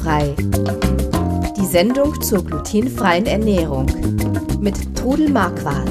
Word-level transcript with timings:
Glutenfrei. 0.00 0.34
Die 1.56 1.66
Sendung 1.66 2.20
zur 2.22 2.44
glutenfreien 2.44 3.26
Ernährung 3.26 3.86
mit 4.60 4.96
Trudel 4.96 5.30
Marquardt. 5.30 5.90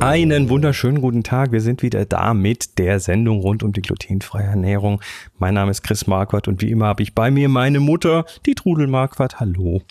Einen 0.00 0.48
wunderschönen 0.48 1.00
guten 1.00 1.22
Tag. 1.22 1.52
Wir 1.52 1.60
sind 1.60 1.82
wieder 1.82 2.04
da 2.04 2.34
mit 2.34 2.78
der 2.78 3.00
Sendung 3.00 3.40
rund 3.40 3.62
um 3.62 3.72
die 3.72 3.82
glutenfreie 3.82 4.44
Ernährung. 4.44 5.00
Mein 5.38 5.54
Name 5.54 5.70
ist 5.70 5.82
Chris 5.82 6.06
Marquardt 6.06 6.48
und 6.48 6.62
wie 6.62 6.70
immer 6.70 6.86
habe 6.86 7.02
ich 7.02 7.14
bei 7.14 7.30
mir 7.30 7.48
meine 7.48 7.80
Mutter, 7.80 8.24
die 8.46 8.54
Trudel 8.54 8.86
Marquardt. 8.86 9.40
Hallo. 9.40 9.82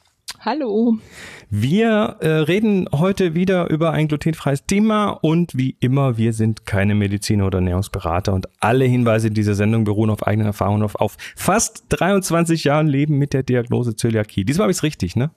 Hallo. 0.45 0.99
Wir 1.49 2.17
äh, 2.19 2.27
reden 2.27 2.87
heute 2.93 3.33
wieder 3.33 3.67
über 3.71 3.93
ein 3.93 4.07
glutenfreies 4.07 4.67
Thema 4.67 5.09
und 5.09 5.57
wie 5.57 5.75
immer, 5.79 6.19
wir 6.19 6.33
sind 6.33 6.67
keine 6.67 6.93
Mediziner 6.93 7.47
oder 7.47 7.57
Ernährungsberater 7.57 8.31
und 8.31 8.47
alle 8.59 8.85
Hinweise 8.85 9.29
in 9.29 9.33
dieser 9.33 9.55
Sendung 9.55 9.85
beruhen 9.85 10.11
auf 10.11 10.21
eigenen 10.21 10.45
Erfahrungen 10.45 10.83
auf, 10.83 10.97
auf 10.97 11.17
fast 11.35 11.85
23 11.89 12.63
Jahren 12.63 12.85
Leben 12.85 13.17
mit 13.17 13.33
der 13.33 13.41
Diagnose 13.41 13.95
Zöliakie. 13.95 14.45
Diesmal 14.45 14.65
habe 14.65 14.71
ich 14.71 14.77
es 14.77 14.83
richtig, 14.83 15.15
ne? 15.15 15.31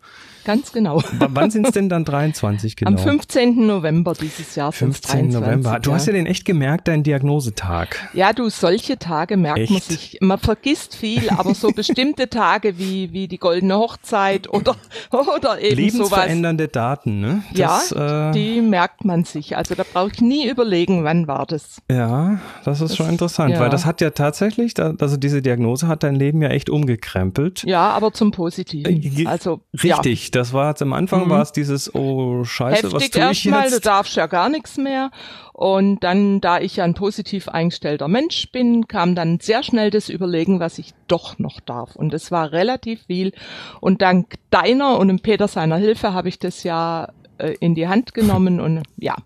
Ganz 0.48 0.73
genau. 0.73 1.02
W 1.02 1.27
wann 1.29 1.51
sind 1.51 1.66
es 1.66 1.75
denn 1.75 1.91
dann 1.91 2.07
23 2.07 2.75
genau? 2.75 2.93
Am 2.93 2.97
15. 2.97 3.66
November 3.66 4.15
dieses 4.19 4.55
Jahr. 4.55 4.73
15. 4.73 5.29
November. 5.29 5.79
Du 5.79 5.91
ja. 5.91 5.97
hast 5.97 6.07
ja 6.07 6.15
den 6.15 6.24
echt 6.24 6.47
gemerkt, 6.47 6.88
deinen 6.88 7.02
Diagnosetag. 7.02 8.09
Ja, 8.15 8.33
du, 8.33 8.48
solche 8.48 8.98
Tage 8.98 9.37
merkt 9.37 9.59
Echt? 9.59 9.73
man 9.73 9.80
sich. 9.83 10.16
Man 10.23 10.38
vergisst 10.38 10.97
viel, 10.97 11.29
aber 11.29 11.55
so 11.55 11.69
bestimmte 11.71 12.30
Tage 12.30 12.79
wie, 12.79 13.12
wie 13.12 13.29
die 13.29 13.37
goldene 13.37 13.77
Hochzeit 13.77 14.48
oder, 14.48 14.74
oder 15.11 15.61
eben 15.61 15.91
sowas. 15.91 16.12
Lebensverändernde 16.12 16.69
Daten, 16.69 17.21
ne? 17.21 17.43
Das, 17.55 17.91
ja, 17.91 18.30
äh, 18.30 18.33
die 18.33 18.62
merkt 18.62 19.05
man 19.05 19.24
sich. 19.24 19.55
Also 19.55 19.74
da 19.74 19.83
brauche 19.85 20.12
ich 20.15 20.23
nie 20.23 20.49
überlegen, 20.49 21.05
wann 21.05 21.29
war 21.29 21.45
das. 21.45 21.83
Ja, 21.91 22.41
das 22.65 22.80
ist 22.80 22.96
schon 22.96 23.10
interessant, 23.10 23.52
ja. 23.52 23.60
weil 23.60 23.69
das 23.69 23.85
hat 23.85 24.01
ja 24.01 24.09
tatsächlich, 24.09 24.73
also 24.80 25.19
diese 25.19 25.43
Diagnose 25.43 25.88
hat 25.88 26.02
dein 26.02 26.15
Leben 26.15 26.41
ja 26.41 26.49
echt 26.49 26.71
umgekrempelt. 26.71 27.65
Ja, 27.65 27.91
aber 27.91 28.15
zum 28.15 28.30
Positiven. 28.30 29.26
Also 29.26 29.60
Richtig, 29.82 30.30
das 30.39 30.53
war 30.55 30.71
jetzt 30.71 30.81
am 30.81 30.93
Anfang 30.95 31.27
Mhm. 31.27 31.31
war 31.31 31.43
es 31.43 31.53
dieses, 31.53 31.95
oh 31.95 32.45
Scheiße, 32.45 32.93
was 32.93 33.03
heftig 33.03 33.11
tue 33.11 33.21
ich 33.33 33.45
erstmal, 33.47 33.69
du 33.69 33.75
jetzt? 33.75 33.87
darfst 33.87 34.17
ja 34.17 34.27
gar 34.27 34.49
nichts 34.49 34.77
mehr. 34.79 35.11
Und 35.53 36.01
dann, 36.05 36.41
da 36.41 36.61
ich 36.61 36.77
ja 36.77 36.85
ein 36.85 36.95
positiv 36.95 37.49
eingestellter 37.49 38.09
Mensch 38.09 38.51
bin, 38.53 38.87
kam 38.89 39.15
dann 39.15 39.41
sehr 39.41 39.63
schnell 39.63 39.91
das 39.91 40.09
Überlegen, 40.09 40.61
was 40.61 40.79
ich 40.79 40.95
doch 41.09 41.39
noch 41.39 41.61
darf. 41.61 41.97
Und 41.97 42.15
es 42.15 42.31
war 42.31 42.53
relativ 42.53 43.03
viel. 43.07 43.33
Und 43.81 44.01
dank 44.01 44.37
deiner 44.51 44.99
und 44.99 45.09
dem 45.09 45.21
Peter 45.21 45.49
seiner 45.49 45.77
Hilfe 45.77 46.15
habe 46.15 46.29
ich 46.29 46.39
das 46.39 46.63
ja 46.63 47.09
äh, 47.39 47.55
in 47.61 47.75
die 47.75 47.89
Hand 47.89 48.15
genommen 48.15 48.61
und 48.61 48.83
ja. 48.97 49.16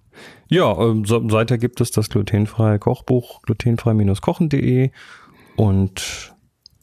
Ja, 0.48 0.72
ähm, 0.80 1.04
so, 1.04 1.26
seither 1.28 1.56
gibt 1.58 1.80
es 1.80 1.90
das 1.90 2.10
glutenfreie 2.10 2.78
Kochbuch, 2.78 3.40
glutenfrei-kochen.de 3.42 4.90
und 5.56 6.32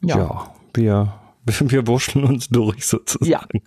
ja, 0.04 0.18
Ja. 0.18 0.54
wir, 0.74 1.14
wir 1.59 1.88
wurschteln 1.88 2.25
uns 2.25 2.50
durch 2.50 2.86
sozusagen. 2.86 3.61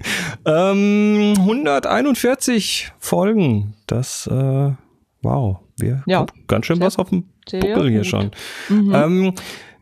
Ja. 0.47 0.70
Ähm, 0.72 1.34
141 1.38 2.92
Folgen, 2.98 3.75
das, 3.86 4.27
äh, 4.27 4.70
wow, 5.22 5.58
wir 5.78 6.03
Ja. 6.06 6.20
haben 6.20 6.27
ganz 6.48 6.66
schön 6.66 6.77
Sehr- 6.77 6.86
was 6.86 6.98
auf 6.98 7.10
dem 7.10 7.25
Buckel 7.50 7.88
hier 7.91 7.98
gut. 8.00 8.06
schon. 8.06 8.30
Mhm. 8.69 8.94
Ähm, 8.94 9.34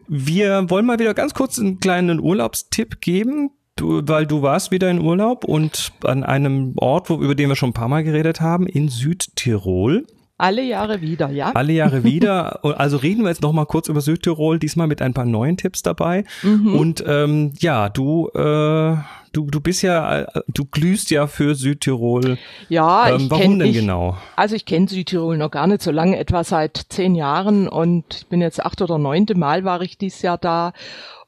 wir 0.08 0.68
wollen 0.70 0.86
mal 0.86 0.98
wieder 0.98 1.14
ganz 1.14 1.34
kurz 1.34 1.58
einen 1.58 1.78
kleinen 1.78 2.20
Urlaubstipp 2.20 3.00
geben. 3.00 3.50
Du, 3.76 4.02
weil 4.06 4.26
du 4.26 4.42
warst 4.42 4.72
wieder 4.72 4.90
in 4.90 5.00
Urlaub 5.00 5.44
und 5.44 5.92
an 6.04 6.22
einem 6.24 6.74
Ort, 6.76 7.08
wo, 7.08 7.14
über 7.14 7.34
den 7.34 7.48
wir 7.48 7.56
schon 7.56 7.70
ein 7.70 7.74
paar 7.74 7.88
Mal 7.88 8.04
geredet 8.04 8.40
haben, 8.40 8.66
in 8.66 8.88
Südtirol. 8.88 10.06
Alle 10.40 10.62
Jahre 10.62 11.00
wieder, 11.00 11.30
ja. 11.30 11.52
Alle 11.52 11.72
Jahre 11.72 12.02
wieder. 12.04 12.64
Also 12.78 12.96
reden 12.96 13.22
wir 13.22 13.28
jetzt 13.28 13.42
noch 13.42 13.52
mal 13.52 13.66
kurz 13.66 13.88
über 13.88 14.00
Südtirol, 14.00 14.58
diesmal 14.58 14.86
mit 14.86 15.02
ein 15.02 15.12
paar 15.12 15.26
neuen 15.26 15.56
Tipps 15.56 15.82
dabei. 15.82 16.24
Mhm. 16.42 16.74
Und 16.74 17.04
ähm, 17.06 17.52
ja, 17.58 17.88
du, 17.90 18.28
äh, 18.28 18.96
du, 19.32 19.50
du 19.50 19.60
bist 19.60 19.82
ja, 19.82 20.20
äh, 20.20 20.26
du 20.48 20.64
glühst 20.64 21.10
ja 21.10 21.26
für 21.26 21.54
Südtirol. 21.54 22.38
Ja, 22.68 23.10
ähm, 23.10 23.16
ich 23.16 23.30
warum 23.30 23.58
denn 23.58 23.68
ich, 23.68 23.76
genau? 23.76 24.16
Also 24.36 24.56
ich 24.56 24.64
kenne 24.64 24.88
Südtirol 24.88 25.36
noch 25.36 25.50
gar 25.50 25.66
nicht 25.66 25.82
so 25.82 25.90
lange, 25.90 26.18
etwa 26.18 26.42
seit 26.42 26.86
zehn 26.88 27.14
Jahren 27.14 27.68
und 27.68 28.04
ich 28.10 28.26
bin 28.26 28.40
jetzt 28.40 28.64
acht 28.64 28.80
oder 28.80 28.98
neunte 28.98 29.36
Mal 29.36 29.64
war 29.64 29.82
ich 29.82 29.98
dieses 29.98 30.22
Jahr 30.22 30.38
da. 30.38 30.72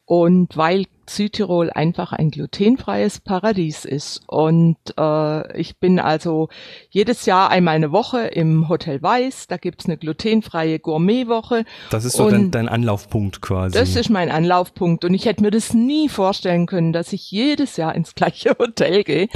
Und 0.05 0.57
weil 0.57 0.87
Südtirol 1.09 1.71
einfach 1.71 2.13
ein 2.13 2.31
glutenfreies 2.31 3.21
Paradies 3.21 3.85
ist. 3.85 4.23
Und 4.27 4.77
äh, 4.99 5.61
ich 5.61 5.77
bin 5.79 5.99
also 5.99 6.49
jedes 6.91 7.27
Jahr 7.27 7.51
einmal 7.51 7.75
eine 7.75 7.93
Woche 7.93 8.27
im 8.27 8.69
Hotel 8.69 9.03
Weiß. 9.03 9.47
Da 9.49 9.57
gibt's 9.57 9.87
eine 9.87 9.97
glutenfreie 9.97 10.79
Gourmetwoche. 10.79 11.65
Das 11.91 12.05
ist 12.05 12.17
so 12.17 12.31
dein, 12.31 12.51
dein 12.51 12.69
Anlaufpunkt 12.69 13.43
quasi. 13.43 13.77
Das 13.77 13.97
ist 13.97 14.11
mein 14.11 14.31
Anlaufpunkt. 14.31 15.05
Und 15.05 15.15
ich 15.15 15.25
hätte 15.25 15.43
mir 15.43 15.51
das 15.51 15.75
nie 15.75 16.09
vorstellen 16.09 16.67
können, 16.67 16.93
dass 16.93 17.13
ich 17.13 17.31
jedes 17.31 17.77
Jahr 17.77 17.95
ins 17.95 18.15
gleiche 18.15 18.51
Hotel 18.59 19.05
gehe. 19.05 19.29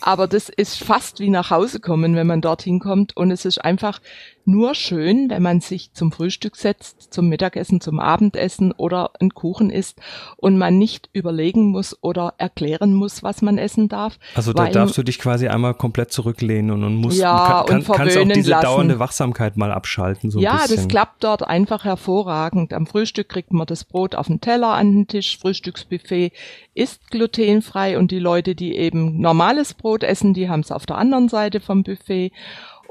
Aber 0.00 0.26
das 0.26 0.48
ist 0.48 0.82
fast 0.82 1.20
wie 1.20 1.30
nach 1.30 1.50
Hause 1.50 1.80
kommen, 1.80 2.16
wenn 2.16 2.26
man 2.26 2.40
dorthin 2.40 2.80
kommt. 2.80 3.16
Und 3.16 3.30
es 3.30 3.44
ist 3.44 3.58
einfach 3.58 4.00
nur 4.44 4.74
schön, 4.74 5.28
wenn 5.30 5.42
man 5.42 5.60
sich 5.60 5.92
zum 5.92 6.12
Frühstück 6.12 6.56
setzt, 6.56 7.12
zum 7.12 7.28
Mittagessen, 7.28 7.80
zum 7.80 8.00
Abendessen 8.00 8.72
oder 8.72 9.10
einen 9.20 9.34
Kuchen 9.34 9.70
isst 9.70 10.00
und 10.36 10.56
man 10.56 10.78
nicht 10.78 11.09
überlegen 11.12 11.66
muss 11.70 11.96
oder 12.02 12.34
erklären 12.38 12.94
muss, 12.94 13.22
was 13.22 13.42
man 13.42 13.58
essen 13.58 13.88
darf. 13.88 14.18
Also 14.34 14.52
da 14.52 14.64
weil- 14.64 14.72
darfst 14.72 14.96
du 14.96 15.02
dich 15.02 15.18
quasi 15.18 15.48
einmal 15.48 15.74
komplett 15.74 16.12
zurücklehnen 16.12 16.70
und, 16.70 16.84
und 16.84 16.96
musst, 16.96 17.18
Ja, 17.18 17.64
kann, 17.66 17.66
kann, 17.66 17.76
und 17.90 17.96
kannst 17.96 18.18
auch 18.18 18.28
diese 18.28 18.50
lassen. 18.50 18.64
dauernde 18.64 18.98
Wachsamkeit 18.98 19.56
mal 19.56 19.72
abschalten. 19.72 20.30
So 20.30 20.38
ja, 20.40 20.60
das 20.68 20.88
klappt 20.88 21.24
dort 21.24 21.42
einfach 21.42 21.84
hervorragend. 21.84 22.72
Am 22.72 22.86
Frühstück 22.86 23.28
kriegt 23.28 23.52
man 23.52 23.66
das 23.66 23.84
Brot 23.84 24.14
auf 24.14 24.28
den 24.28 24.40
Teller 24.40 24.68
an 24.74 24.92
den 24.92 25.08
Tisch. 25.08 25.38
Frühstücksbuffet 25.38 26.32
ist 26.74 27.10
glutenfrei 27.10 27.98
und 27.98 28.10
die 28.10 28.18
Leute, 28.18 28.54
die 28.54 28.76
eben 28.76 29.20
normales 29.20 29.74
Brot 29.74 30.02
essen, 30.02 30.34
die 30.34 30.48
haben 30.48 30.60
es 30.60 30.70
auf 30.72 30.86
der 30.86 30.96
anderen 30.96 31.28
Seite 31.28 31.60
vom 31.60 31.82
Buffet. 31.82 32.32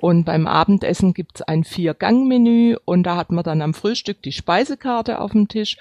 Und 0.02 0.24
beim 0.24 0.48
Abendessen 0.48 1.14
gibt's 1.14 1.42
ein 1.42 1.66
Vier-Gang-Menü 1.66 2.78
und 2.86 3.04
da 3.04 3.18
hat 3.18 3.32
man 3.32 3.44
dann 3.44 3.62
am 3.62 3.74
Frühstück 3.74 4.22
die 4.22 4.32
Speisekarte 4.32 5.20
auf 5.20 5.32
dem 5.34 5.50
Tisch 5.50 5.76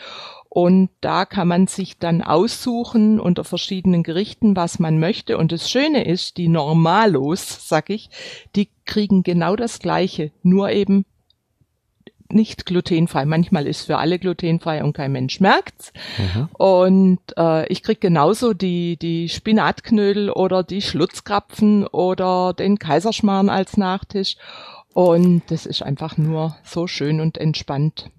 und 0.59 0.91
da 1.03 1.25
kann 1.25 1.47
man 1.47 1.69
sich 1.69 2.01
dann 2.01 2.21
aussuchen 2.21 3.21
unter 3.21 3.45
verschiedenen 3.45 4.03
Gerichten, 4.03 4.57
was 4.57 4.81
man 4.81 4.99
möchte. 4.99 5.39
Und 5.39 5.53
das 5.53 5.71
Schöne 5.71 6.05
ist, 6.05 6.37
die 6.37 6.49
Normalos, 6.49 7.69
sag 7.69 7.91
ich, 7.91 8.11
die 8.57 8.69
kriegen 8.85 9.23
genau 9.23 9.55
das 9.55 9.79
Gleiche, 9.79 10.33
nur 10.43 10.71
eben 10.71 11.05
nicht 12.29 12.67
glutenfrei. 12.67 13.25
Manchmal 13.25 13.69
ist 13.69 13.87
für 13.87 13.99
alle 13.99 14.19
glutenfrei 14.19 14.83
und 14.83 14.95
kein 14.95 15.13
Mensch 15.13 15.39
merkt's. 15.39 15.93
Mhm. 16.19 16.49
Und 16.59 17.21
äh, 17.37 17.73
ich 17.73 17.85
krieg 17.85 18.01
genauso 18.01 18.53
die, 18.53 18.97
die 18.97 19.29
Spinatknödel 19.29 20.29
oder 20.29 20.65
die 20.65 20.83
Schlutzkrapfen 20.83 21.87
oder 21.87 22.53
den 22.53 22.81
Kaiserschmarrn 22.81 23.49
als 23.49 23.77
Nachtisch. 23.77 24.35
Und 24.93 25.43
das 25.53 25.67
ist 25.67 25.85
einfach 25.85 26.17
nur 26.17 26.57
so 26.65 26.89
schön 26.89 27.21
und 27.21 27.39
entspannt. 27.39 28.11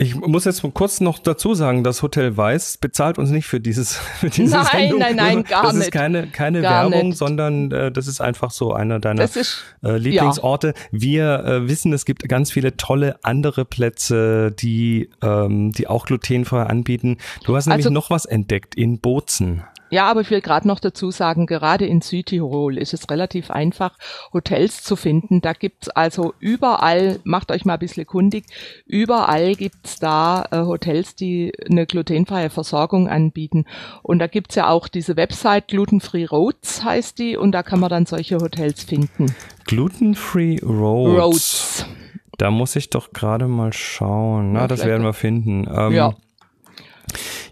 Ich 0.00 0.14
muss 0.14 0.44
jetzt 0.44 0.62
kurz 0.74 1.00
noch 1.00 1.18
dazu 1.18 1.54
sagen, 1.54 1.82
das 1.82 2.02
Hotel 2.02 2.36
Weiß 2.36 2.76
bezahlt 2.78 3.18
uns 3.18 3.30
nicht 3.30 3.46
für 3.46 3.58
dieses 3.58 3.96
für 4.20 4.30
diese 4.30 4.54
Nein, 4.56 4.66
Sendung. 4.70 4.98
nein, 5.00 5.16
nein, 5.16 5.42
gar 5.42 5.64
Das 5.64 5.72
ist 5.74 5.78
nicht. 5.80 5.90
keine 5.90 6.28
keine 6.28 6.60
Gar 6.62 6.88
Werbung, 6.90 7.08
nicht. 7.08 7.18
sondern 7.18 7.72
äh, 7.72 7.90
das 7.90 8.06
ist 8.06 8.20
einfach 8.20 8.52
so 8.52 8.72
einer 8.72 9.00
deiner 9.00 9.24
ist, 9.24 9.64
äh, 9.82 9.96
Lieblingsorte. 9.96 10.74
Wir 10.92 11.44
äh, 11.44 11.68
wissen, 11.68 11.92
es 11.92 12.04
gibt 12.04 12.28
ganz 12.28 12.52
viele 12.52 12.76
tolle 12.76 13.16
andere 13.24 13.64
Plätze, 13.64 14.52
die 14.52 15.10
ähm, 15.20 15.72
die 15.72 15.88
auch 15.88 16.06
glutenfrei 16.06 16.62
anbieten. 16.62 17.16
Du 17.44 17.56
hast 17.56 17.66
nämlich 17.66 17.86
Also- 17.86 17.92
noch 17.94 18.08
was 18.10 18.24
entdeckt 18.24 18.76
in 18.76 19.00
Bozen. 19.00 19.64
Ja, 19.90 20.06
aber 20.10 20.20
ich 20.20 20.30
will 20.30 20.40
gerade 20.40 20.68
noch 20.68 20.80
dazu 20.80 21.10
sagen, 21.10 21.46
gerade 21.46 21.86
in 21.86 22.00
Südtirol 22.00 22.78
ist 22.78 22.94
es 22.94 23.08
relativ 23.10 23.50
einfach, 23.50 23.96
Hotels 24.32 24.82
zu 24.82 24.96
finden. 24.96 25.40
Da 25.40 25.52
gibt's 25.52 25.88
also 25.88 26.34
überall, 26.40 27.20
macht 27.24 27.50
euch 27.50 27.64
mal 27.64 27.74
ein 27.74 27.78
bisschen 27.78 28.06
kundig, 28.06 28.44
überall 28.86 29.54
gibt's 29.54 29.98
da 29.98 30.46
äh, 30.50 30.58
Hotels, 30.58 31.14
die 31.14 31.52
eine 31.70 31.86
glutenfreie 31.86 32.50
Versorgung 32.50 33.08
anbieten. 33.08 33.64
Und 34.02 34.18
da 34.18 34.26
gibt's 34.26 34.54
ja 34.54 34.68
auch 34.68 34.88
diese 34.88 35.16
Website 35.16 35.68
Glutenfree 35.68 36.26
Roads 36.26 36.84
heißt 36.84 37.18
die 37.18 37.36
und 37.36 37.52
da 37.52 37.62
kann 37.62 37.80
man 37.80 37.90
dann 37.90 38.06
solche 38.06 38.36
Hotels 38.36 38.84
finden. 38.84 39.34
Gluten-free 39.66 40.60
Roads. 40.62 41.18
Roads. 41.20 41.86
Da 42.38 42.50
muss 42.50 42.76
ich 42.76 42.90
doch 42.90 43.12
gerade 43.12 43.48
mal 43.48 43.72
schauen. 43.72 44.52
Na, 44.52 44.60
Ja, 44.60 44.68
das 44.68 44.84
werden 44.84 45.02
wir 45.02 45.12
finden. 45.12 45.68
Ähm, 45.72 45.92
Ja. 45.92 46.14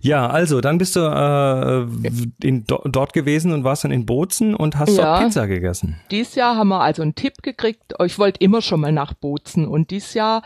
Ja, 0.06 0.28
also 0.28 0.60
dann 0.60 0.78
bist 0.78 0.94
du 0.94 1.00
äh, 1.00 2.46
in, 2.46 2.64
do, 2.64 2.80
dort 2.84 3.12
gewesen 3.12 3.52
und 3.52 3.64
warst 3.64 3.82
dann 3.82 3.90
in 3.90 4.06
Bozen 4.06 4.54
und 4.54 4.78
hast 4.78 4.96
Ja. 4.96 5.18
dort 5.18 5.24
Pizza 5.24 5.46
gegessen. 5.48 6.00
Dies 6.12 6.36
Jahr 6.36 6.56
haben 6.56 6.68
wir 6.68 6.80
also 6.80 7.02
einen 7.02 7.16
Tipp 7.16 7.42
gekriegt. 7.42 7.94
Ich 8.04 8.16
wollte 8.18 8.38
immer 8.40 8.62
schon 8.62 8.80
mal 8.80 8.92
nach 8.92 9.14
Bozen 9.14 9.66
und 9.66 9.90
dies 9.90 10.14
Jahr 10.14 10.42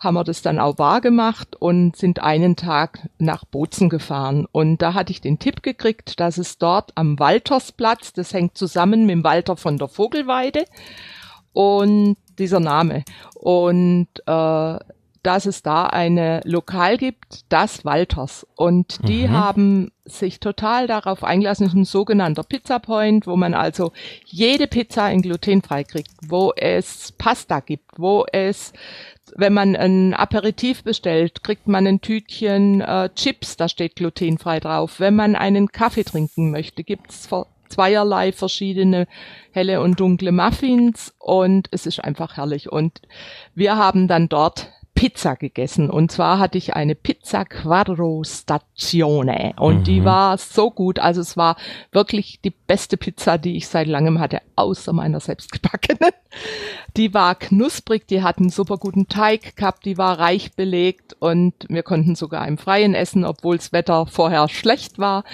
haben 0.00 0.14
wir 0.14 0.24
das 0.24 0.42
dann 0.42 0.58
auch 0.58 0.78
wahr 0.78 1.00
gemacht 1.00 1.54
und 1.56 1.94
sind 1.96 2.20
einen 2.22 2.56
Tag 2.56 3.08
nach 3.18 3.44
Bozen 3.44 3.88
gefahren. 3.88 4.46
Und 4.50 4.82
da 4.82 4.94
hatte 4.94 5.12
ich 5.12 5.20
den 5.20 5.38
Tipp 5.38 5.62
gekriegt, 5.62 6.18
dass 6.18 6.36
es 6.36 6.58
dort 6.58 6.90
am 6.96 7.16
Waltersplatz, 7.20 8.14
das 8.14 8.34
hängt 8.34 8.58
zusammen 8.58 9.02
mit 9.06 9.12
dem 9.12 9.22
Walter 9.24 9.56
von 9.56 9.78
der 9.78 9.86
Vogelweide 9.86 10.64
und 11.52 12.16
dieser 12.38 12.58
Name. 12.58 13.04
Und 13.36 14.08
äh, 14.26 14.78
dass 15.24 15.46
es 15.46 15.62
da 15.62 15.86
eine 15.86 16.40
Lokal 16.44 16.98
gibt, 16.98 17.44
das 17.48 17.84
Walters. 17.84 18.46
Und 18.54 19.08
die 19.08 19.26
mhm. 19.26 19.32
haben 19.32 19.92
sich 20.04 20.38
total 20.38 20.86
darauf 20.86 21.24
eingelassen, 21.24 21.66
ist 21.66 21.74
ein 21.74 21.84
sogenannter 21.84 22.42
Pizza 22.42 22.78
Point, 22.78 23.26
wo 23.26 23.34
man 23.34 23.54
also 23.54 23.92
jede 24.26 24.66
Pizza 24.66 25.10
in 25.10 25.22
glutenfrei 25.22 25.82
kriegt, 25.82 26.10
wo 26.28 26.52
es 26.56 27.12
Pasta 27.12 27.60
gibt, 27.60 27.98
wo 27.98 28.26
es 28.30 28.72
wenn 29.36 29.54
man 29.54 29.74
ein 29.74 30.14
Aperitif 30.14 30.84
bestellt, 30.84 31.42
kriegt 31.42 31.66
man 31.66 31.86
ein 31.86 32.00
Tütchen 32.02 32.82
äh, 32.82 33.08
Chips, 33.16 33.56
da 33.56 33.68
steht 33.68 33.96
glutenfrei 33.96 34.60
drauf. 34.60 35.00
Wenn 35.00 35.16
man 35.16 35.34
einen 35.34 35.72
Kaffee 35.72 36.04
trinken 36.04 36.50
möchte, 36.50 36.84
gibt's 36.84 37.28
zweierlei 37.68 38.32
verschiedene 38.32 39.08
helle 39.50 39.80
und 39.80 39.98
dunkle 39.98 40.30
Muffins 40.30 41.14
und 41.18 41.68
es 41.70 41.86
ist 41.86 42.04
einfach 42.04 42.36
herrlich. 42.36 42.70
Und 42.70 43.00
wir 43.54 43.76
haben 43.76 44.06
dann 44.06 44.28
dort 44.28 44.70
Pizza 44.94 45.34
gegessen. 45.34 45.90
Und 45.90 46.12
zwar 46.12 46.38
hatte 46.38 46.56
ich 46.56 46.74
eine 46.74 46.94
Pizza 46.94 47.44
Quadro 47.44 48.22
Stazione. 48.24 49.54
Und 49.58 49.80
mhm. 49.80 49.84
die 49.84 50.04
war 50.04 50.38
so 50.38 50.70
gut. 50.70 50.98
Also 50.98 51.20
es 51.20 51.36
war 51.36 51.56
wirklich 51.92 52.40
die 52.42 52.50
beste 52.50 52.96
Pizza, 52.96 53.36
die 53.38 53.56
ich 53.56 53.68
seit 53.68 53.88
langem 53.88 54.20
hatte, 54.20 54.40
außer 54.56 54.92
meiner 54.92 55.20
selbstgebackenen. 55.20 56.12
Die 56.96 57.12
war 57.12 57.34
knusprig, 57.34 58.06
die 58.06 58.22
hat 58.22 58.38
einen 58.38 58.50
super 58.50 58.76
guten 58.76 59.08
Teig 59.08 59.56
gehabt, 59.56 59.84
die 59.84 59.98
war 59.98 60.18
reich 60.18 60.54
belegt 60.54 61.16
und 61.18 61.54
wir 61.68 61.82
konnten 61.82 62.14
sogar 62.14 62.46
im 62.46 62.58
Freien 62.58 62.94
essen, 62.94 63.24
obwohl 63.24 63.56
das 63.56 63.72
Wetter 63.72 64.06
vorher 64.06 64.48
schlecht 64.48 64.98
war. 64.98 65.24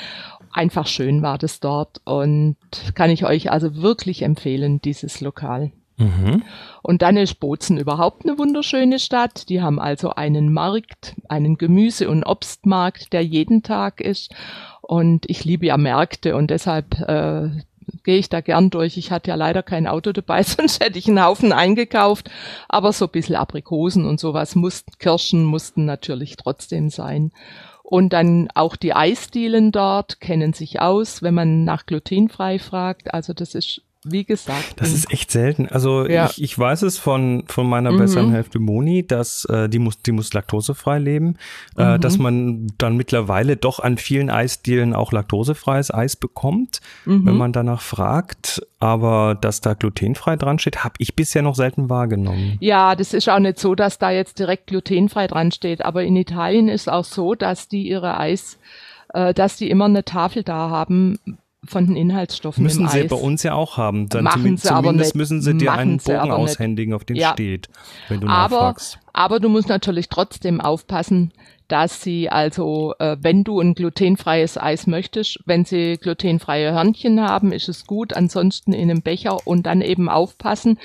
Einfach 0.53 0.87
schön 0.87 1.23
war 1.23 1.39
das 1.39 1.61
dort 1.61 2.01
und 2.05 2.57
kann 2.95 3.11
ich 3.11 3.25
euch 3.25 3.51
also 3.51 3.77
wirklich 3.77 4.23
empfehlen, 4.23 4.81
dieses 4.83 5.21
Lokal. 5.21 5.71
Mhm. 6.01 6.43
Und 6.83 7.03
dann 7.03 7.17
ist 7.17 7.41
Bozen 7.41 7.77
überhaupt 7.77 8.25
eine 8.25 8.39
wunderschöne 8.39 8.99
Stadt. 8.99 9.49
Die 9.49 9.61
haben 9.61 9.79
also 9.79 10.11
einen 10.11 10.53
Markt, 10.53 11.15
einen 11.29 11.59
Gemüse- 11.59 12.09
und 12.09 12.25
Obstmarkt, 12.25 13.13
der 13.13 13.23
jeden 13.23 13.63
Tag 13.63 14.01
ist. 14.01 14.35
Und 14.81 15.29
ich 15.29 15.45
liebe 15.45 15.67
ja 15.67 15.77
Märkte 15.77 16.37
und 16.37 16.51
deshalb 16.51 16.99
äh, 17.01 17.51
gehe 18.03 18.19
ich 18.19 18.31
da 18.31 18.41
gern 18.41 18.71
durch. 18.71 18.97
Ich 18.97 19.11
hatte 19.11 19.31
ja 19.31 19.35
leider 19.35 19.63
kein 19.63 19.87
Auto 19.87 20.13
dabei, 20.13 20.43
sonst 20.45 20.83
hätte 20.83 20.99
ich 20.99 21.07
einen 21.07 21.23
Haufen 21.23 21.53
eingekauft. 21.53 22.31
Aber 22.69 22.93
so 22.93 23.05
ein 23.05 23.13
bisschen 23.13 23.37
Aprikosen 23.37 24.07
und 24.07 24.19
sowas 24.19 24.55
mussten, 24.55 24.93
Kirschen 24.99 25.45
mussten 25.45 25.85
natürlich 25.85 26.37
trotzdem 26.37 26.89
sein. 26.89 27.33
Und 27.83 28.13
dann 28.13 28.49
auch 28.55 28.77
die 28.77 28.95
Eisdielen 28.95 29.73
dort 29.73 30.21
kennen 30.21 30.53
sich 30.53 30.81
aus, 30.81 31.23
wenn 31.23 31.35
man 31.35 31.65
nach 31.65 31.87
glutenfrei 31.87 32.59
fragt. 32.61 33.13
Also 33.13 33.33
das 33.33 33.55
ist 33.55 33.83
wie 34.05 34.25
gesagt. 34.25 34.75
Das 34.77 34.93
ist 34.93 35.13
echt 35.13 35.31
selten. 35.31 35.69
Also 35.69 36.07
ja. 36.07 36.27
ich, 36.27 36.43
ich 36.43 36.59
weiß 36.59 36.83
es 36.83 36.97
von, 36.97 37.45
von 37.49 37.69
meiner 37.69 37.93
mhm. 37.93 37.99
besseren 37.99 38.31
Hälfte 38.31 38.59
Moni, 38.59 39.07
dass 39.07 39.45
äh, 39.45 39.69
die 39.69 39.79
muss, 39.79 40.01
die 40.01 40.13
muss 40.13 40.33
laktosefrei 40.33 40.99
leben, 40.99 41.37
äh, 41.77 41.97
mhm. 41.97 42.01
dass 42.01 42.17
man 42.19 42.67
dann 42.79 42.97
mittlerweile 42.97 43.57
doch 43.57 43.79
an 43.79 43.99
vielen 43.99 44.31
Eisdielen 44.31 44.95
auch 44.95 45.13
laktosefreies 45.13 45.93
Eis 45.93 46.17
bekommt, 46.17 46.81
mhm. 47.05 47.27
wenn 47.27 47.37
man 47.37 47.53
danach 47.53 47.83
fragt. 47.83 48.67
Aber 48.79 49.35
dass 49.35 49.61
da 49.61 49.75
glutenfrei 49.75 50.37
dran 50.37 50.59
steht, 50.59 50.83
habe 50.83 50.95
ich 50.99 51.15
bisher 51.15 51.43
noch 51.43 51.55
selten 51.55 51.91
wahrgenommen. 51.91 52.57
Ja, 52.61 52.97
das 52.97 53.13
ist 53.13 53.29
auch 53.29 53.39
nicht 53.39 53.59
so, 53.59 53.75
dass 53.75 53.99
da 53.99 54.11
jetzt 54.11 54.39
direkt 54.39 54.69
glutenfrei 54.69 55.27
dran 55.27 55.53
steht. 55.53 55.85
Aber 55.85 56.03
in 56.05 56.17
Italien 56.17 56.69
ist 56.69 56.91
auch 56.91 57.05
so, 57.05 57.35
dass 57.35 57.69
die 57.69 57.87
ihre 57.87 58.19
Eis 58.19 58.59
äh, 59.13 59.35
dass 59.35 59.57
die 59.57 59.71
immer 59.71 59.87
eine 59.87 60.05
Tafel 60.05 60.43
da 60.43 60.71
haben, 60.71 61.19
von 61.71 61.87
den 61.87 61.97
Inhaltsstoffen 61.97 62.65
müssen 62.65 62.89
sie 62.89 63.03
Eis. 63.03 63.09
bei 63.09 63.17
uns 63.17 63.43
ja 63.43 63.55
auch 63.55 63.77
haben. 63.77 64.09
Dann 64.09 64.25
machen 64.25 64.57
sie 64.57 64.71
aber 64.71 64.93
nicht. 64.93 65.15
müssen 65.15 65.41
sie 65.41 65.57
dir 65.57 65.73
einen 65.73 65.99
Bogen 65.99 66.31
aushändigen, 66.31 66.93
auf 66.95 67.05
dem 67.05 67.17
ja. 67.17 67.33
steht, 67.33 67.69
wenn 68.09 68.21
du 68.21 68.27
aber, 68.27 68.57
nachfragst. 68.57 68.99
Aber 69.13 69.41
du 69.41 69.49
musst 69.49 69.69
natürlich 69.69 70.09
trotzdem 70.09 70.61
aufpassen, 70.61 71.33
dass 71.71 72.03
sie 72.03 72.29
also, 72.29 72.95
äh, 72.99 73.17
wenn 73.21 73.45
du 73.45 73.61
ein 73.61 73.75
glutenfreies 73.75 74.59
Eis 74.59 74.89
möchtest, 74.89 75.39
wenn 75.47 75.65
sie 75.65 75.99
glutenfreie 75.99 76.73
Hörnchen 76.73 77.21
haben, 77.21 77.53
ist 77.53 77.69
es 77.69 77.87
gut. 77.87 78.17
Ansonsten 78.17 78.73
in 78.73 78.91
einem 78.91 79.03
Becher 79.03 79.47
und 79.47 79.67
dann 79.67 79.81
eben 79.81 80.09
aufpassen, 80.09 80.79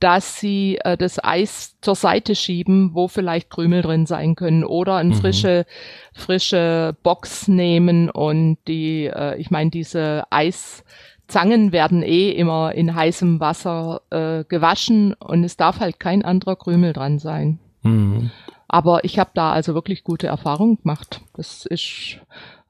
dass 0.00 0.40
sie 0.40 0.78
äh, 0.84 0.96
das 0.96 1.22
Eis 1.22 1.76
zur 1.80 1.94
Seite 1.94 2.34
schieben, 2.34 2.90
wo 2.92 3.06
vielleicht 3.06 3.50
Krümel 3.50 3.82
drin 3.82 4.04
sein 4.06 4.34
können 4.34 4.64
oder 4.64 4.96
eine 4.96 5.10
mhm. 5.10 5.20
frische 5.20 5.64
frische 6.12 6.96
Box 7.04 7.46
nehmen 7.46 8.10
und 8.10 8.58
die, 8.66 9.04
äh, 9.06 9.38
ich 9.38 9.50
meine 9.52 9.70
diese 9.70 10.24
Eiszangen 10.30 11.70
werden 11.70 12.02
eh 12.02 12.30
immer 12.30 12.74
in 12.74 12.94
heißem 12.94 13.38
Wasser 13.38 14.02
äh, 14.10 14.44
gewaschen 14.44 15.14
und 15.14 15.44
es 15.44 15.56
darf 15.56 15.78
halt 15.78 16.00
kein 16.00 16.24
anderer 16.24 16.56
Krümel 16.56 16.92
dran 16.92 17.20
sein. 17.20 17.60
Mhm. 17.82 18.32
Aber 18.72 19.04
ich 19.04 19.18
habe 19.18 19.30
da 19.34 19.52
also 19.52 19.74
wirklich 19.74 20.02
gute 20.02 20.26
Erfahrungen 20.26 20.78
gemacht. 20.78 21.20
Das 21.34 21.66
ist 21.66 22.18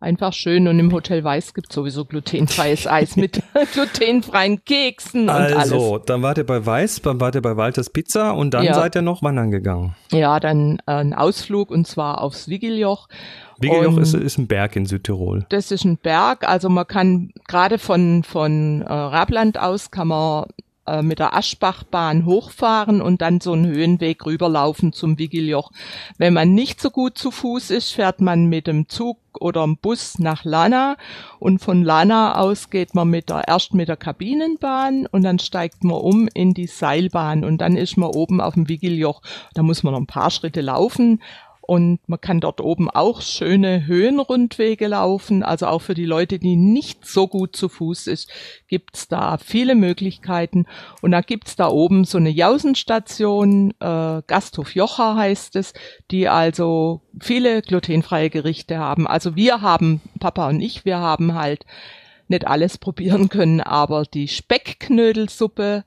einfach 0.00 0.32
schön. 0.32 0.66
Und 0.66 0.80
im 0.80 0.92
Hotel 0.92 1.22
Weiß 1.22 1.54
gibt 1.54 1.72
sowieso 1.72 2.04
glutenfreies 2.04 2.88
Eis 2.88 3.14
mit 3.14 3.40
glutenfreien 3.72 4.64
Keksen 4.64 5.22
und 5.22 5.30
also, 5.30 5.54
alles. 5.54 5.72
Also, 5.72 5.98
dann 5.98 6.22
wart 6.22 6.38
ihr 6.38 6.46
bei 6.46 6.66
Weiß, 6.66 7.02
dann 7.02 7.20
wart 7.20 7.36
ihr 7.36 7.40
bei 7.42 7.56
Walters 7.56 7.88
Pizza 7.90 8.32
und 8.32 8.52
dann 8.52 8.64
ja. 8.64 8.74
seid 8.74 8.96
ihr 8.96 9.02
noch 9.02 9.22
wandern 9.22 9.52
gegangen. 9.52 9.94
Ja, 10.10 10.40
dann 10.40 10.78
äh, 10.86 10.92
ein 10.92 11.14
Ausflug 11.14 11.70
und 11.70 11.86
zwar 11.86 12.20
aufs 12.20 12.48
Wigiljoch. 12.48 13.08
Wigiljoch 13.60 13.98
ist, 13.98 14.14
ist 14.14 14.38
ein 14.38 14.48
Berg 14.48 14.74
in 14.74 14.86
Südtirol. 14.86 15.46
Das 15.50 15.70
ist 15.70 15.84
ein 15.84 15.98
Berg, 15.98 16.48
also 16.48 16.68
man 16.68 16.88
kann 16.88 17.30
gerade 17.46 17.78
von, 17.78 18.24
von 18.24 18.82
äh, 18.82 18.92
Rabland 18.92 19.56
aus 19.56 19.92
kann 19.92 20.08
man 20.08 20.46
äh, 20.86 21.02
mit 21.02 21.18
der 21.20 21.34
Aschbachbahn 21.34 22.26
hochfahren 22.26 23.00
und 23.00 23.22
dann 23.22 23.40
so 23.40 23.52
einen 23.52 23.66
Höhenweg 23.66 24.26
rüberlaufen 24.26 24.92
zum 24.92 25.18
Wigiljoch. 25.18 25.70
Wenn 26.18 26.34
man 26.34 26.54
nicht 26.54 26.80
so 26.80 26.90
gut 26.90 27.16
zu 27.16 27.30
Fuß 27.30 27.70
ist, 27.70 27.92
fährt 27.92 28.20
man 28.20 28.46
mit 28.46 28.66
dem 28.66 28.88
Zug 28.88 29.18
oder 29.38 29.62
dem 29.62 29.76
Bus 29.76 30.18
nach 30.18 30.44
Lana 30.44 30.96
und 31.38 31.60
von 31.60 31.84
Lana 31.84 32.36
aus 32.36 32.68
geht 32.68 32.94
man 32.94 33.08
mit 33.08 33.30
der, 33.30 33.46
erst 33.46 33.74
mit 33.74 33.88
der 33.88 33.96
Kabinenbahn 33.96 35.06
und 35.06 35.22
dann 35.22 35.38
steigt 35.38 35.84
man 35.84 35.96
um 35.96 36.28
in 36.34 36.52
die 36.52 36.66
Seilbahn 36.66 37.44
und 37.44 37.58
dann 37.58 37.76
ist 37.76 37.96
man 37.96 38.10
oben 38.10 38.40
auf 38.40 38.54
dem 38.54 38.68
Wigiljoch. 38.68 39.22
Da 39.54 39.62
muss 39.62 39.82
man 39.82 39.92
noch 39.92 40.00
ein 40.00 40.06
paar 40.06 40.30
Schritte 40.30 40.60
laufen, 40.62 41.20
und 41.72 42.06
man 42.06 42.20
kann 42.20 42.38
dort 42.38 42.60
oben 42.60 42.90
auch 42.90 43.22
schöne 43.22 43.86
Höhenrundwege 43.86 44.88
laufen. 44.88 45.42
Also 45.42 45.68
auch 45.68 45.80
für 45.80 45.94
die 45.94 46.04
Leute, 46.04 46.38
die 46.38 46.54
nicht 46.54 47.06
so 47.06 47.26
gut 47.26 47.56
zu 47.56 47.70
Fuß 47.70 48.08
ist, 48.08 48.28
gibt's 48.68 49.08
da 49.08 49.38
viele 49.38 49.74
Möglichkeiten. 49.74 50.66
Und 51.00 51.12
da 51.12 51.22
gibt's 51.22 51.56
da 51.56 51.68
oben 51.68 52.04
so 52.04 52.18
eine 52.18 52.28
Jausenstation, 52.28 53.70
äh, 53.80 54.20
Gasthof 54.26 54.74
Jocha 54.74 55.16
heißt 55.16 55.56
es, 55.56 55.72
die 56.10 56.28
also 56.28 57.00
viele 57.18 57.62
glutenfreie 57.62 58.28
Gerichte 58.28 58.76
haben. 58.76 59.06
Also 59.06 59.34
wir 59.34 59.62
haben, 59.62 60.02
Papa 60.20 60.50
und 60.50 60.60
ich, 60.60 60.84
wir 60.84 60.98
haben 60.98 61.32
halt 61.32 61.64
nicht 62.28 62.46
alles 62.46 62.76
probieren 62.76 63.30
können, 63.30 63.62
aber 63.62 64.04
die 64.04 64.28
Speckknödelsuppe 64.28 65.84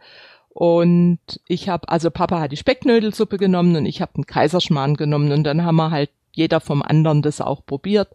und 0.56 1.20
ich 1.50 1.68
habe, 1.68 1.90
also 1.90 2.10
Papa 2.10 2.40
hat 2.40 2.54
die 2.54 2.58
Specknödelsuppe 2.58 3.38
genommen 3.38 3.76
und 3.76 3.86
ich 3.86 4.02
habe 4.02 4.14
den 4.16 4.26
Kaiserschmarrn 4.26 4.96
genommen 4.96 5.34
und 5.34 5.44
dann 5.44 5.66
haben 5.66 5.76
wir 5.76 5.92
halt 5.92 6.12
jeder 6.32 6.62
vom 6.62 6.82
anderen 6.82 7.22
das 7.22 7.42
auch 7.42 7.66
probiert 7.66 8.08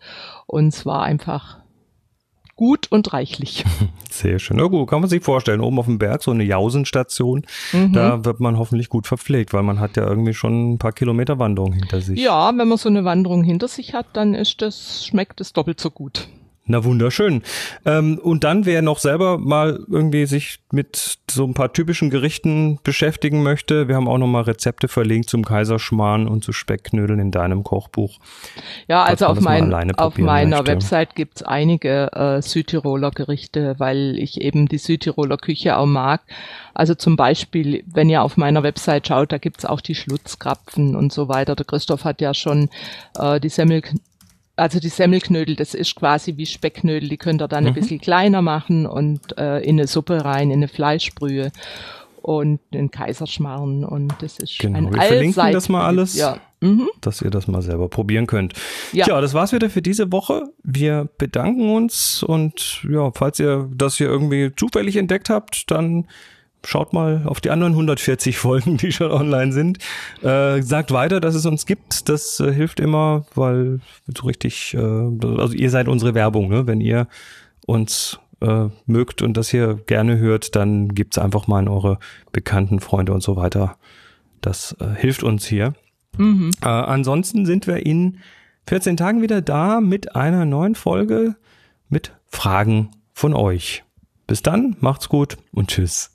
und 0.47 0.69
es 0.69 0.87
war 0.87 1.03
einfach 1.03 1.59
gut 2.57 2.91
und 2.91 3.13
reichlich. 3.13 3.67
Sehr 4.11 4.39
schön. 4.39 4.57
Na 4.57 4.69
gut, 4.69 4.89
kann 4.89 5.03
man 5.03 5.11
sich 5.11 5.23
vorstellen, 5.23 5.61
oben 5.61 5.79
auf 5.79 5.85
dem 5.85 5.99
Berg 5.99 6.23
so 6.23 6.31
eine 6.31 6.45
Jausenstation, 6.45 7.45
mhm. 7.75 7.93
da 7.93 8.25
wird 8.25 8.41
man 8.41 8.57
hoffentlich 8.57 8.89
gut 8.89 9.07
verpflegt, 9.07 9.53
weil 9.53 9.63
man 9.63 9.79
hat 9.79 9.99
ja 9.99 10.09
irgendwie 10.09 10.33
schon 10.33 10.73
ein 10.73 10.79
paar 10.79 10.93
Kilometer 10.93 11.39
Wanderung 11.39 11.75
hinter 11.75 12.01
sich. 12.01 12.19
Ja, 12.19 12.57
wenn 12.57 12.69
man 12.69 12.79
so 12.79 12.89
eine 12.89 13.05
Wanderung 13.05 13.45
hinter 13.45 13.69
sich 13.69 13.93
hat, 13.93 14.07
dann 14.15 14.33
ist 14.33 14.63
das, 14.63 15.05
schmeckt 15.05 15.43
es 15.43 15.53
doppelt 15.53 15.79
so 15.79 15.91
gut. 15.91 16.27
Na 16.71 16.85
wunderschön. 16.85 17.43
Ähm, 17.85 18.21
und 18.23 18.45
dann, 18.45 18.65
wer 18.65 18.81
noch 18.81 19.01
selber 19.01 19.39
mal 19.39 19.81
irgendwie 19.91 20.25
sich 20.27 20.61
mit 20.71 21.19
so 21.29 21.45
ein 21.45 21.53
paar 21.53 21.73
typischen 21.73 22.11
Gerichten 22.11 22.79
beschäftigen 22.85 23.43
möchte, 23.43 23.89
wir 23.89 23.97
haben 23.97 24.07
auch 24.07 24.19
noch 24.19 24.29
mal 24.29 24.43
Rezepte 24.43 24.87
verlinkt 24.87 25.31
zum 25.31 25.45
Kaiserschmarrn 25.45 26.29
und 26.29 26.45
zu 26.45 26.53
Speckknödeln 26.53 27.19
in 27.19 27.33
deinem 27.33 27.65
Kochbuch. 27.65 28.19
Ja, 28.87 29.03
also 29.03 29.27
auf, 29.27 29.41
mein, 29.41 29.75
auf 29.97 30.17
meiner 30.17 30.59
möchte. 30.59 30.73
Website 30.73 31.17
gibt's 31.17 31.43
einige 31.43 32.13
äh, 32.13 32.41
Südtiroler 32.41 33.11
Gerichte, 33.11 33.75
weil 33.79 34.17
ich 34.17 34.41
eben 34.41 34.69
die 34.69 34.79
Südtiroler 34.79 35.39
Küche 35.39 35.77
auch 35.77 35.87
mag. 35.87 36.21
Also 36.73 36.95
zum 36.95 37.17
Beispiel, 37.17 37.83
wenn 37.93 38.09
ihr 38.09 38.23
auf 38.23 38.37
meiner 38.37 38.63
Website 38.63 39.09
schaut, 39.09 39.33
da 39.33 39.39
gibt's 39.39 39.65
auch 39.65 39.81
die 39.81 39.97
Schlutzkrapfen 39.97 40.95
und 40.95 41.13
so 41.13 41.29
weiter. 41.29 41.57
Der 41.57 41.67
Christoph 41.67 42.05
hat 42.05 42.21
ja 42.21 42.33
schon 42.33 42.71
äh, 43.19 43.41
die 43.41 43.49
Semmel 43.49 43.83
also 44.61 44.79
die 44.79 44.89
Semmelknödel, 44.89 45.57
das 45.57 45.75
ist 45.75 45.97
quasi 45.97 46.37
wie 46.37 46.47
Speckknödel, 46.47 47.09
die 47.09 47.17
könnt 47.17 47.43
ihr 47.43 47.49
dann 47.49 47.65
mhm. 47.65 47.69
ein 47.69 47.75
bisschen 47.75 48.01
kleiner 48.01 48.43
machen 48.43 48.87
und 48.87 49.37
äh, 49.39 49.61
in 49.61 49.79
eine 49.79 49.87
Suppe 49.87 50.25
rein, 50.25 50.51
in 50.51 50.59
eine 50.59 50.69
Fleischbrühe 50.69 51.51
und 52.21 52.61
den 52.75 52.91
Kaiserschmarrn 52.91 53.85
und 53.85 54.15
das 54.21 54.39
ist 54.39 54.59
genau. 54.59 54.79
ein 54.79 54.93
Wir 54.93 55.01
verlinken 55.01 55.53
das 55.53 55.71
mal 55.71 55.87
alles, 55.87 56.15
ja. 56.15 56.39
mhm. 56.61 56.91
dass 57.01 57.23
ihr 57.23 57.31
das 57.31 57.49
mal 57.49 57.63
selber 57.63 57.89
probieren 57.89 58.27
könnt. 58.27 58.53
Ja. 58.93 59.07
Tja, 59.07 59.21
das 59.23 59.33
war's 59.33 59.53
wieder 59.53 59.71
für 59.71 59.81
diese 59.81 60.13
Woche. 60.13 60.43
Wir 60.63 61.09
bedanken 61.17 61.75
uns 61.75 62.23
und 62.23 62.85
ja, 62.89 63.11
falls 63.13 63.39
ihr 63.39 63.69
das 63.75 63.97
hier 63.97 64.09
irgendwie 64.09 64.53
zufällig 64.55 64.97
entdeckt 64.97 65.31
habt, 65.31 65.71
dann 65.71 66.07
schaut 66.65 66.93
mal 66.93 67.23
auf 67.27 67.41
die 67.41 67.51
anderen 67.51 67.73
140 67.73 68.37
Folgen, 68.39 68.77
die 68.77 68.93
schon 68.93 69.11
online 69.11 69.53
sind. 69.53 69.79
Äh, 70.23 70.63
sagt 70.63 70.93
weiter, 70.93 71.21
dass 71.21 71.35
es 71.35 71.47
uns 71.47 71.67
gibt. 71.67 72.09
Das 72.09 72.41
äh, 72.41 72.53
hilft 72.53 72.81
immer, 72.81 73.25
weil 73.35 73.81
so 74.07 74.27
richtig, 74.27 74.75
äh, 74.75 74.79
also 74.79 75.55
ihr 75.55 75.71
seid 75.71 75.89
unsere 75.89 76.15
Werbung, 76.15 76.49
ne? 76.49 76.67
Wenn 76.67 76.81
ihr 76.81 77.09
uns 77.67 78.19
äh, 78.41 78.69
mögt 78.87 79.23
und 79.23 79.37
das 79.37 79.51
hier 79.51 79.75
gerne 79.87 80.19
hört, 80.19 80.57
dann 80.57 80.95
gibt's 80.95 81.19
einfach 81.19 81.47
mal 81.47 81.59
an 81.59 81.69
eure 81.69 81.99
Bekannten, 82.33 82.81
Freunde 82.81 83.13
und 83.13 83.23
so 83.23 83.37
weiter. 83.37 83.77
Das 84.41 84.77
äh, 84.81 84.89
hilft 84.97 85.23
uns 85.23 85.47
hier. 85.47 85.75
Mhm. 86.17 86.51
Äh, 86.63 86.69
ansonsten 86.69 87.47
sind 87.47 87.67
wir 87.67 87.85
in 87.87 88.19
14 88.67 88.97
Tagen 88.97 89.23
wieder 89.23 89.43
da 89.43 89.81
mit 89.81 90.17
einer 90.17 90.45
neuen 90.45 90.75
Folge 90.75 91.37
mit 91.89 92.13
Fragen 92.27 92.91
von 93.13 93.35
euch. 93.35 93.85
Bis 94.27 94.43
dann, 94.43 94.77
macht's 94.81 95.09
gut 95.09 95.37
und 95.53 95.71
tschüss. 95.71 96.15